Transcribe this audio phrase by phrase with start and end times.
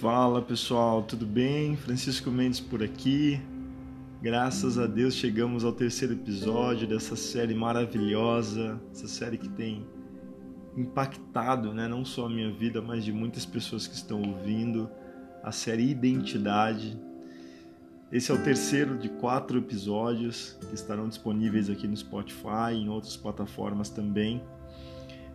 [0.00, 1.76] Fala pessoal, tudo bem?
[1.76, 3.40] Francisco Mendes por aqui.
[4.22, 9.84] Graças a Deus chegamos ao terceiro episódio dessa série maravilhosa, essa série que tem
[10.76, 14.88] impactado, né, não só a minha vida, mas de muitas pessoas que estão ouvindo,
[15.42, 16.96] a série Identidade.
[18.12, 22.88] Esse é o terceiro de quatro episódios que estarão disponíveis aqui no Spotify e em
[22.88, 24.40] outras plataformas também.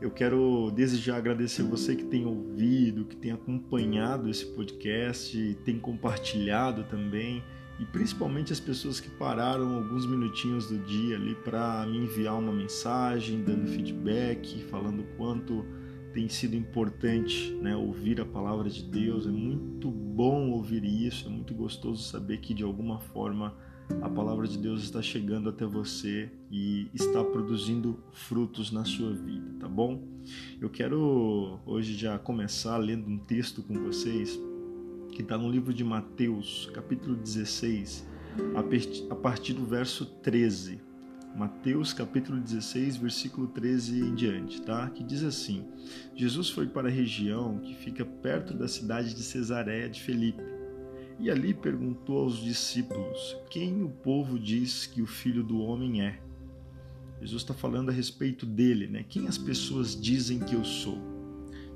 [0.02, 5.80] Eu quero desde já agradecer você que tem ouvido, que tem acompanhado esse podcast, tem
[5.80, 7.44] compartilhado também
[7.80, 12.52] e principalmente as pessoas que pararam alguns minutinhos do dia ali para me enviar uma
[12.52, 15.66] mensagem, dando feedback, falando quanto
[16.14, 19.26] tem sido importante né, ouvir a palavra de Deus.
[19.26, 23.56] É muito bom ouvir isso, é muito gostoso saber que de alguma forma
[24.02, 29.46] a palavra de Deus está chegando até você e está produzindo frutos na sua vida,
[29.60, 30.02] tá bom?
[30.60, 34.40] Eu quero hoje já começar lendo um texto com vocês
[35.12, 38.08] que está no livro de Mateus, capítulo 16,
[39.10, 40.82] a partir do verso 13.
[41.36, 44.88] Mateus capítulo 16, versículo 13 em diante, tá?
[44.90, 45.66] Que diz assim:
[46.16, 50.53] Jesus foi para a região que fica perto da cidade de Cesareia de Felipe
[51.20, 56.20] e ali perguntou aos discípulos: Quem o povo diz que o filho do homem é?
[57.22, 59.06] Jesus está falando a respeito dele, né?
[59.08, 60.98] Quem as pessoas dizem que eu sou?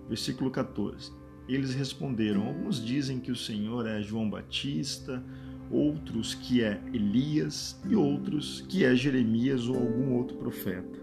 [0.08, 1.12] Versículo 14.
[1.48, 5.24] Eles responderam: Alguns dizem que o Senhor é João Batista,
[5.72, 11.00] outros que é Elias e outros que é Jeremias ou algum outro profeta.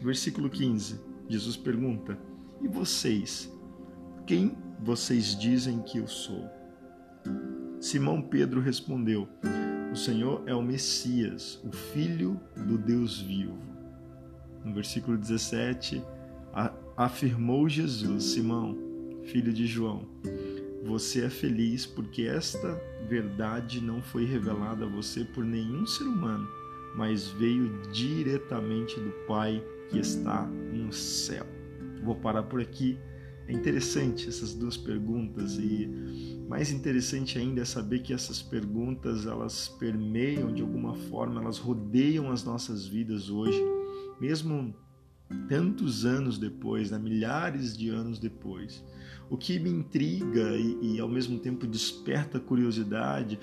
[0.00, 1.00] Versículo 15.
[1.28, 2.18] Jesus pergunta:
[2.62, 3.52] E vocês?
[4.26, 6.55] Quem vocês dizem que eu sou?
[7.86, 9.28] Simão Pedro respondeu:
[9.92, 13.56] O Senhor é o Messias, o Filho do Deus vivo.
[14.64, 16.02] No versículo 17,
[16.96, 18.76] afirmou Jesus: Simão,
[19.26, 20.04] filho de João,
[20.82, 22.74] você é feliz porque esta
[23.08, 26.48] verdade não foi revelada a você por nenhum ser humano,
[26.96, 31.46] mas veio diretamente do Pai que está no céu.
[32.02, 32.98] Vou parar por aqui.
[33.48, 35.88] É interessante essas duas perguntas e
[36.48, 42.30] mais interessante ainda é saber que essas perguntas elas permeiam de alguma forma, elas rodeiam
[42.30, 43.60] as nossas vidas hoje,
[44.20, 44.74] mesmo
[45.48, 46.98] tantos anos depois, né?
[46.98, 48.84] milhares de anos depois.
[49.30, 53.38] O que me intriga e, e ao mesmo tempo desperta curiosidade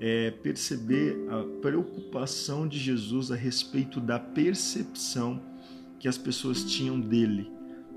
[0.00, 5.40] é perceber a preocupação de Jesus a respeito da percepção
[6.00, 7.50] que as pessoas tinham dele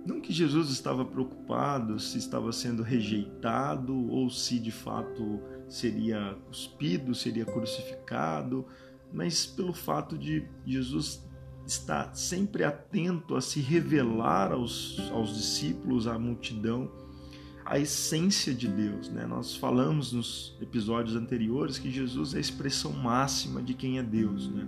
[0.06, 7.14] não que Jesus estava preocupado se estava sendo rejeitado ou se de fato seria cuspido,
[7.14, 8.66] seria crucificado,
[9.12, 11.26] mas pelo fato de Jesus
[11.66, 16.90] estar sempre atento a se revelar aos, aos discípulos, à multidão,
[17.66, 19.10] a essência de Deus.
[19.10, 19.26] Né?
[19.26, 24.50] Nós falamos nos episódios anteriores que Jesus é a expressão máxima de quem é Deus.
[24.50, 24.66] Né?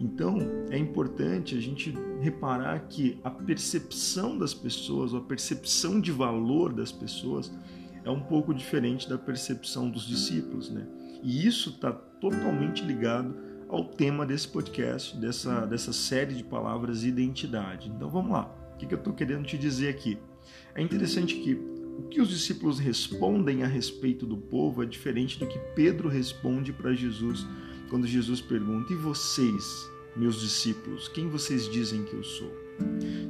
[0.00, 0.38] Então,
[0.70, 6.90] é importante a gente reparar que a percepção das pessoas, a percepção de valor das
[6.90, 7.52] pessoas,
[8.02, 10.86] é um pouco diferente da percepção dos discípulos, né?
[11.22, 13.34] E isso está totalmente ligado
[13.68, 17.90] ao tema desse podcast, dessa, dessa série de palavras identidade.
[17.90, 18.50] Então vamos lá.
[18.74, 20.18] O que, que eu estou querendo te dizer aqui?
[20.74, 21.54] É interessante que
[21.98, 26.72] o que os discípulos respondem a respeito do povo é diferente do que Pedro responde
[26.72, 27.46] para Jesus
[27.90, 32.50] quando Jesus pergunta: E vocês, meus discípulos, quem vocês dizem que eu sou?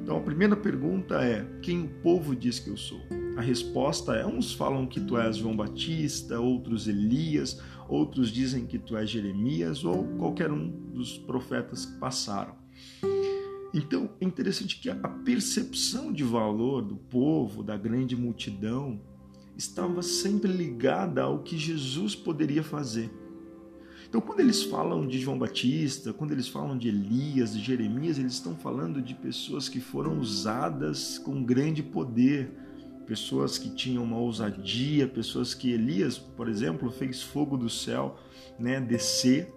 [0.03, 3.00] Então a primeira pergunta é: Quem o povo diz que eu sou?
[3.37, 8.78] A resposta é: uns falam que tu és João Batista, outros Elias, outros dizem que
[8.78, 12.54] tu és Jeremias ou qualquer um dos profetas que passaram.
[13.72, 19.00] Então é interessante que a percepção de valor do povo, da grande multidão,
[19.56, 23.10] estava sempre ligada ao que Jesus poderia fazer.
[24.10, 28.32] Então, quando eles falam de João Batista, quando eles falam de Elias, de Jeremias, eles
[28.32, 32.51] estão falando de pessoas que foram usadas com grande poder,
[33.07, 38.18] pessoas que tinham uma ousadia, pessoas que Elias, por exemplo, fez fogo do céu
[38.59, 39.54] né, descer.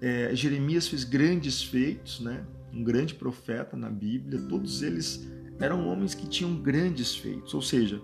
[0.00, 4.40] É, Jeremias fez grandes feitos, né, um grande profeta na Bíblia.
[4.42, 5.26] Todos eles
[5.58, 8.00] eram homens que tinham grandes feitos, ou seja,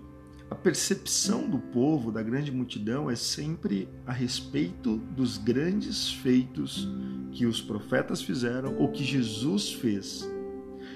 [0.53, 6.87] a percepção do povo, da grande multidão, é sempre a respeito dos grandes feitos
[7.31, 10.29] que os profetas fizeram ou que Jesus fez.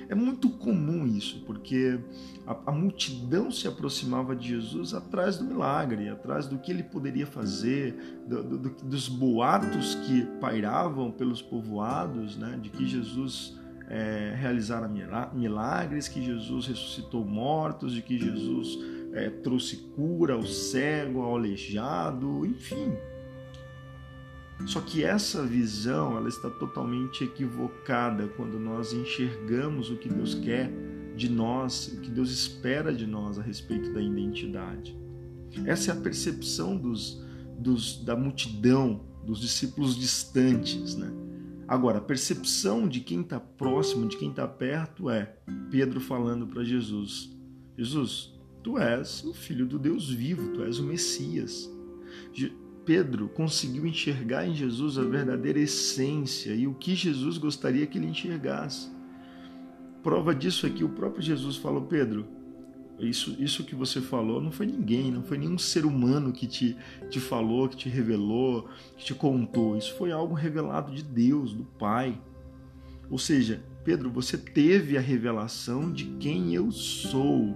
[0.08, 2.00] É muito comum isso, porque
[2.46, 7.26] a, a, multidão se aproximava de Jesus atrás do milagre, atrás do que ele poderia
[7.26, 13.58] fazer, do, do, dos boatos que pairavam pelos povoados, né, de que Jesus
[13.90, 14.88] é, realizara
[15.34, 22.46] milagres, que Jesus ressuscitou mortos, de que Jesus é, trouxe cura ao cego, ao aleijado,
[22.46, 22.94] enfim.
[24.66, 30.72] Só que essa visão ela está totalmente equivocada quando nós enxergamos o que Deus quer
[31.16, 34.98] de nós, o que Deus espera de nós a respeito da identidade.
[35.66, 37.22] Essa é a percepção dos,
[37.58, 40.96] dos, da multidão, dos discípulos distantes.
[40.96, 41.12] Né?
[41.68, 45.36] Agora, a percepção de quem está próximo, de quem está perto, é
[45.70, 47.30] Pedro falando para Jesus:
[47.78, 48.37] Jesus,
[48.68, 51.72] tu és o filho do Deus vivo, tu és o Messias.
[52.86, 58.08] Pedro conseguiu enxergar em Jesus a verdadeira essência e o que Jesus gostaria que ele
[58.08, 58.90] enxergasse.
[60.04, 62.28] Prova disso é que o próprio Jesus falou: Pedro,
[63.00, 66.76] isso, isso que você falou não foi ninguém, não foi nenhum ser humano que te,
[67.10, 68.68] te falou, que te revelou,
[68.98, 69.78] que te contou.
[69.78, 72.22] Isso foi algo revelado de Deus, do Pai.
[73.10, 77.56] Ou seja, Pedro, você teve a revelação de quem eu sou.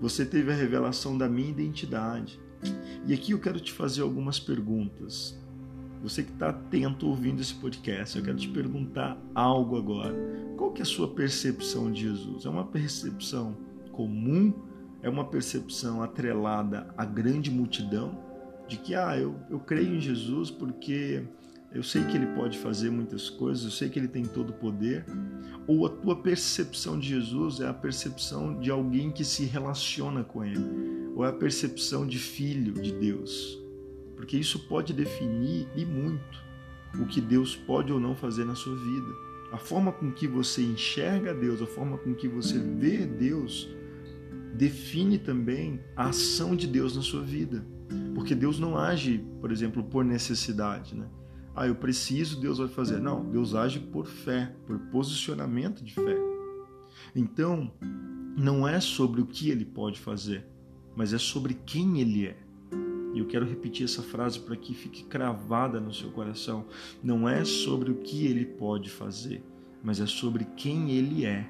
[0.00, 2.40] Você teve a revelação da minha identidade.
[3.06, 5.38] E aqui eu quero te fazer algumas perguntas.
[6.02, 10.14] Você que está atento ouvindo esse podcast, eu quero te perguntar algo agora.
[10.56, 12.44] Qual que é a sua percepção de Jesus?
[12.44, 13.56] É uma percepção
[13.92, 14.54] comum
[15.02, 18.18] é uma percepção atrelada à grande multidão
[18.66, 21.24] de que ah, eu, eu creio em Jesus porque
[21.72, 24.54] eu sei que ele pode fazer muitas coisas, eu sei que ele tem todo o
[24.54, 25.04] poder,
[25.66, 30.44] ou a tua percepção de Jesus é a percepção de alguém que se relaciona com
[30.44, 33.58] ele, ou é a percepção de filho de Deus,
[34.16, 36.48] porque isso pode definir e muito
[36.98, 39.28] o que Deus pode ou não fazer na sua vida.
[39.52, 43.68] A forma com que você enxerga Deus, a forma com que você vê Deus,
[44.54, 47.64] define também a ação de Deus na sua vida.
[48.14, 51.06] Porque Deus não age, por exemplo, por necessidade, né?
[51.60, 53.00] Ah, eu preciso, Deus vai fazer.
[53.00, 56.16] Não, Deus age por fé, por posicionamento de fé.
[57.16, 57.72] Então,
[58.36, 60.46] não é sobre o que ele pode fazer,
[60.94, 62.36] mas é sobre quem ele é.
[63.12, 66.64] E eu quero repetir essa frase para que fique cravada no seu coração.
[67.02, 69.42] Não é sobre o que ele pode fazer,
[69.82, 71.44] mas é sobre quem ele é.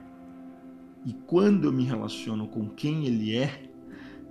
[1.04, 3.67] E quando eu me relaciono com quem ele é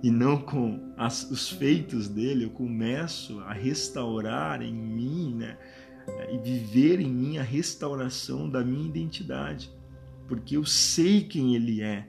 [0.02, 5.58] e não com as, os feitos dele, eu começo a restaurar em mim, né?
[6.32, 9.70] E viver em mim a restauração da minha identidade,
[10.26, 12.06] porque eu sei quem ele é.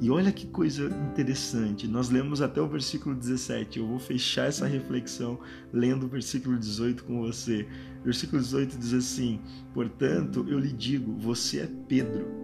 [0.00, 3.78] E olha que coisa interessante, nós lemos até o versículo 17.
[3.78, 5.38] Eu vou fechar essa reflexão
[5.72, 7.66] lendo o versículo 18 com você.
[8.04, 9.40] Versículo 18 diz assim:
[9.72, 12.40] Portanto, eu lhe digo, você é Pedro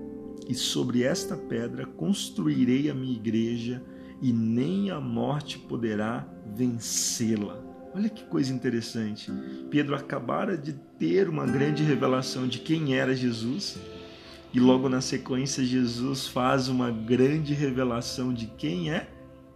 [0.48, 3.82] e sobre esta pedra construirei a minha igreja,
[4.20, 7.62] e nem a morte poderá vencê-la.
[7.94, 9.32] Olha que coisa interessante.
[9.70, 13.78] Pedro acabara de ter uma grande revelação de quem era Jesus,
[14.52, 19.08] e logo na sequência Jesus faz uma grande revelação de quem é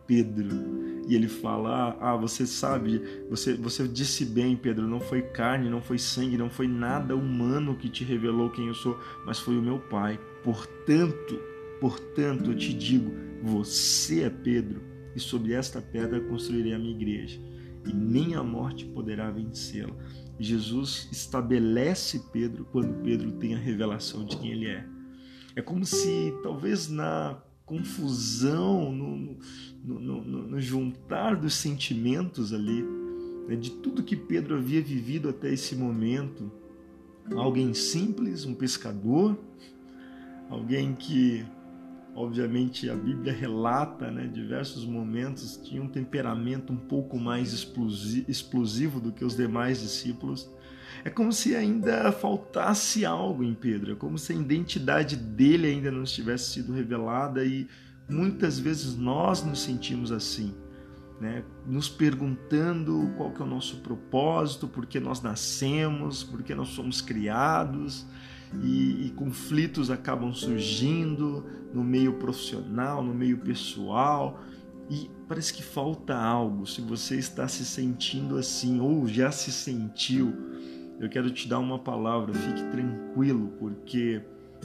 [0.06, 1.04] Pedro.
[1.06, 5.80] E ele fala: Ah, você sabe, você, você disse bem, Pedro, não foi carne, não
[5.80, 9.62] foi sangue, não foi nada humano que te revelou quem eu sou, mas foi o
[9.62, 10.18] meu Pai.
[10.42, 11.38] Portanto,
[11.80, 14.82] portanto, eu te digo: você é Pedro,
[15.14, 17.40] e sobre esta pedra construirei a minha igreja,
[17.87, 19.94] e nem a morte poderá vencê-la.
[20.38, 24.87] Jesus estabelece Pedro quando Pedro tem a revelação de quem ele é.
[25.54, 29.37] É como se, talvez na confusão, no,
[29.85, 32.82] no, no, no juntar dos sentimentos ali,
[33.47, 36.50] né, de tudo que Pedro havia vivido até esse momento,
[37.37, 39.38] alguém simples, um pescador,
[40.49, 41.44] alguém que,
[42.14, 49.12] obviamente, a Bíblia relata, né, diversos momentos, tinha um temperamento um pouco mais explosivo do
[49.12, 50.50] que os demais discípulos.
[51.05, 55.90] É como se ainda faltasse algo em Pedro, é como se a identidade dele ainda
[55.90, 57.69] não tivesse sido revelada e
[58.09, 60.55] muitas vezes nós nos sentimos assim.
[61.21, 66.55] Né, nos perguntando qual que é o nosso propósito, por que nós nascemos, por que
[66.55, 68.07] nós somos criados,
[68.62, 74.40] e, e conflitos acabam surgindo no meio profissional, no meio pessoal,
[74.88, 76.66] e parece que falta algo.
[76.66, 80.35] Se você está se sentindo assim ou já se sentiu,
[80.99, 84.21] eu quero te dar uma palavra, fique tranquilo, porque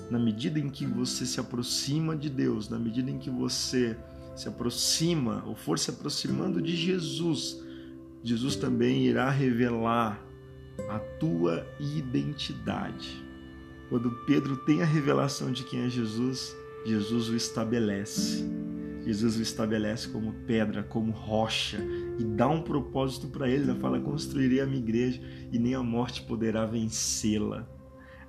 [0.10, 3.96] na medida em que você se aproxima de Deus, na medida em que você
[4.36, 7.64] se aproxima ou for se aproximando de Jesus,
[8.24, 10.22] Jesus também irá revelar
[10.90, 13.25] a tua identidade.
[13.90, 18.44] Quando Pedro tem a revelação de quem é Jesus, Jesus o estabelece.
[19.06, 21.78] Jesus o estabelece como pedra, como rocha
[22.18, 23.70] e dá um propósito para ele.
[23.70, 27.70] Ele fala: Construirei a minha igreja e nem a morte poderá vencê-la.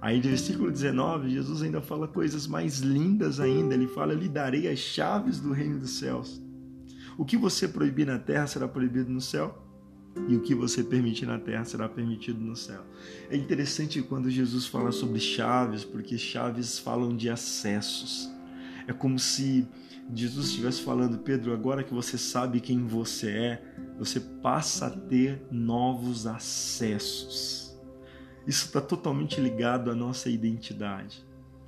[0.00, 3.74] Aí, no versículo 19, Jesus ainda fala coisas mais lindas ainda.
[3.74, 6.42] Ele fala: Lhe darei as chaves do reino dos céus.
[7.16, 9.65] O que você proibir na terra será proibido no céu,
[10.28, 12.82] e o que você permitir na terra será permitido no céu.
[13.30, 18.30] É interessante quando Jesus fala sobre chaves, porque chaves falam de acessos.
[18.86, 19.66] É como se
[20.14, 23.62] Jesus estivesse falando, Pedro, agora que você sabe quem você é,
[23.98, 27.76] você passa a ter novos acessos.
[28.46, 31.26] Isso está totalmente ligado à nossa identidade.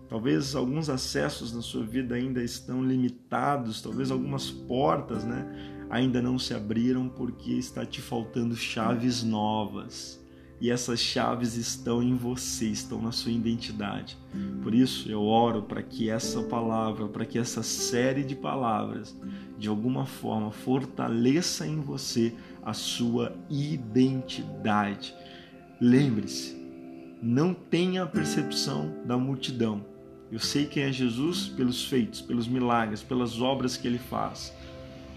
[0.08, 6.38] Talvez alguns acessos na sua vida ainda estão limitados, talvez algumas portas, né, ainda não
[6.38, 10.18] se abriram porque está te faltando chaves novas.
[10.60, 14.18] E essas chaves estão em você, estão na sua identidade.
[14.60, 19.16] Por isso eu oro para que essa palavra, para que essa série de palavras,
[19.56, 25.14] de alguma forma fortaleça em você a sua identidade.
[25.80, 26.56] Lembre-se,
[27.22, 29.86] não tenha a percepção da multidão.
[30.30, 34.52] Eu sei quem é Jesus pelos feitos, pelos milagres, pelas obras que ele faz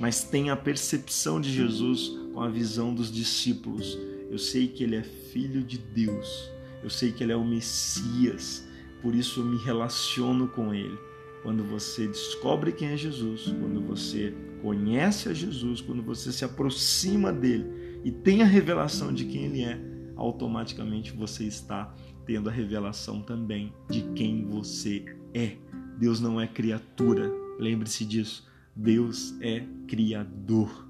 [0.02, 4.00] mas tem a percepção de Jesus com a visão dos discípulos.
[4.32, 6.50] Eu sei que ele é filho de Deus,
[6.82, 8.68] eu sei que ele é o Messias,
[9.00, 10.98] por isso eu me relaciono com ele.
[11.44, 17.32] Quando você descobre quem é Jesus, quando você conhece a Jesus, quando você se aproxima
[17.32, 19.80] dele e tem a revelação de quem ele é,
[20.16, 21.94] automaticamente você está
[22.26, 25.58] tendo a revelação também de quem você é.
[26.00, 28.50] Deus não é criatura, lembre-se disso.
[28.76, 30.90] Deus é criador.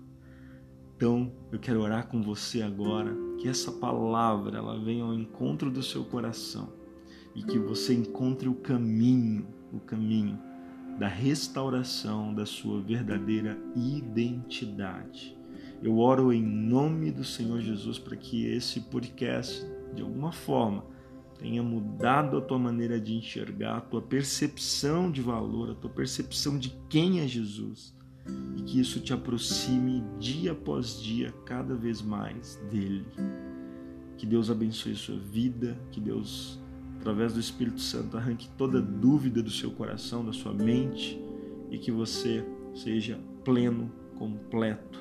[0.95, 5.81] Então, eu quero orar com você agora, que essa palavra ela venha ao encontro do
[5.81, 6.71] seu coração
[7.33, 10.37] e que você encontre o caminho, o caminho
[10.99, 15.35] da restauração da sua verdadeira identidade.
[15.81, 20.85] Eu oro em nome do Senhor Jesus para que esse podcast, de alguma forma,
[21.41, 26.57] tenha mudado a tua maneira de enxergar, a tua percepção de valor, a tua percepção
[26.57, 27.95] de quem é Jesus
[28.55, 33.07] e que isso te aproxime dia após dia cada vez mais dele.
[34.17, 36.61] Que Deus abençoe sua vida, que Deus,
[36.99, 41.19] através do Espírito Santo, arranque toda dúvida do seu coração, da sua mente
[41.71, 42.45] e que você
[42.75, 44.99] seja pleno, completo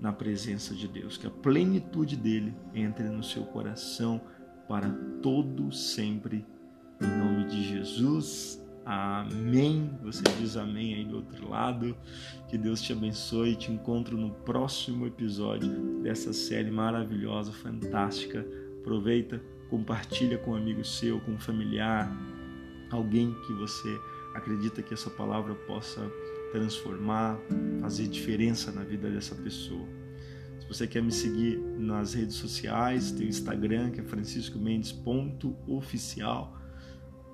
[0.00, 4.22] na presença de Deus, que a plenitude dele entre no seu coração
[4.72, 4.88] para
[5.20, 6.46] todo sempre.
[6.98, 8.58] Em nome de Jesus.
[8.86, 9.90] Amém.
[10.02, 11.94] Você diz amém aí do outro lado.
[12.48, 13.54] Que Deus te abençoe.
[13.54, 18.46] Te encontro no próximo episódio dessa série maravilhosa, fantástica.
[18.80, 22.10] Aproveita, compartilha com um amigo seu, com um familiar,
[22.90, 24.00] alguém que você
[24.34, 26.00] acredita que essa palavra possa
[26.50, 27.38] transformar,
[27.78, 29.86] fazer diferença na vida dessa pessoa
[30.72, 36.56] você quer me seguir nas redes sociais, tem o Instagram, que é franciscomendes.oficial.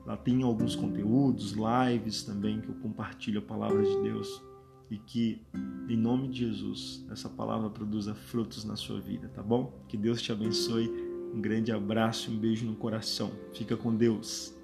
[0.05, 4.43] Lá tem alguns conteúdos, lives também, que eu compartilho a palavra de Deus.
[4.91, 5.41] E que,
[5.89, 9.85] em nome de Jesus, essa palavra produza frutos na sua vida, tá bom?
[9.87, 10.89] Que Deus te abençoe.
[11.35, 13.31] Um grande abraço um beijo no coração.
[13.53, 14.57] Fica com Deus.